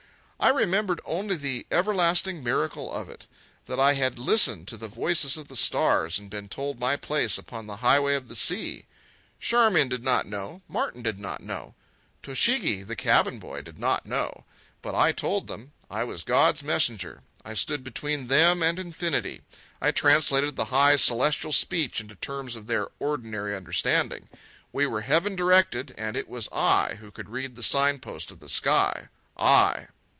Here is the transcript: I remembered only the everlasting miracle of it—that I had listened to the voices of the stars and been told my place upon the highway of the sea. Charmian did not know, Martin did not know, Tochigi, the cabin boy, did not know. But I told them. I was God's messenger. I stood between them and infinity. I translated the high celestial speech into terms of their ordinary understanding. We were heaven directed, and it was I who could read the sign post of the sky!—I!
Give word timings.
I 0.43 0.49
remembered 0.49 1.01
only 1.05 1.35
the 1.35 1.67
everlasting 1.69 2.43
miracle 2.43 2.91
of 2.91 3.09
it—that 3.09 3.79
I 3.79 3.93
had 3.93 4.17
listened 4.17 4.67
to 4.69 4.75
the 4.75 4.87
voices 4.87 5.37
of 5.37 5.49
the 5.49 5.55
stars 5.55 6.17
and 6.17 6.31
been 6.31 6.49
told 6.49 6.79
my 6.79 6.95
place 6.95 7.37
upon 7.37 7.67
the 7.67 7.75
highway 7.75 8.15
of 8.15 8.27
the 8.27 8.35
sea. 8.35 8.85
Charmian 9.39 9.87
did 9.87 10.03
not 10.03 10.25
know, 10.25 10.63
Martin 10.67 11.03
did 11.03 11.19
not 11.19 11.43
know, 11.43 11.75
Tochigi, 12.23 12.81
the 12.81 12.95
cabin 12.95 13.37
boy, 13.37 13.61
did 13.61 13.77
not 13.77 14.07
know. 14.07 14.43
But 14.81 14.95
I 14.95 15.11
told 15.11 15.45
them. 15.45 15.73
I 15.91 16.03
was 16.05 16.23
God's 16.23 16.63
messenger. 16.63 17.21
I 17.45 17.53
stood 17.53 17.83
between 17.83 18.25
them 18.25 18.63
and 18.63 18.79
infinity. 18.79 19.41
I 19.79 19.91
translated 19.91 20.55
the 20.55 20.65
high 20.73 20.95
celestial 20.95 21.51
speech 21.51 22.01
into 22.01 22.15
terms 22.15 22.55
of 22.55 22.65
their 22.65 22.87
ordinary 22.97 23.55
understanding. 23.55 24.27
We 24.73 24.87
were 24.87 25.01
heaven 25.01 25.35
directed, 25.35 25.93
and 25.99 26.17
it 26.17 26.27
was 26.27 26.49
I 26.51 26.95
who 26.95 27.11
could 27.11 27.29
read 27.29 27.55
the 27.55 27.61
sign 27.61 27.99
post 27.99 28.31
of 28.31 28.39
the 28.39 28.49
sky!—I! 28.49 29.89